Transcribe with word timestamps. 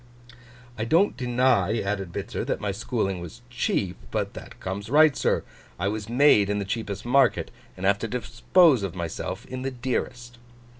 'I 0.79 0.85
don't 0.85 1.15
deny,' 1.15 1.79
added 1.79 2.11
Bitzer, 2.11 2.43
'that 2.43 2.59
my 2.59 2.71
schooling 2.71 3.19
was 3.21 3.43
cheap. 3.51 3.97
But 4.09 4.33
that 4.33 4.59
comes 4.59 4.89
right, 4.89 5.15
sir. 5.15 5.43
I 5.77 5.89
was 5.89 6.09
made 6.09 6.49
in 6.49 6.57
the 6.57 6.65
cheapest 6.65 7.05
market, 7.05 7.51
and 7.77 7.85
have 7.85 7.99
to 7.99 8.07
dispose 8.07 8.81
of 8.81 8.95
myself 8.95 9.45
in 9.45 9.61
the 9.61 9.69
dearest. 9.69 10.39